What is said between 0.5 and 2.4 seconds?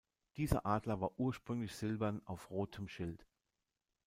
Adler war ursprünglich silbern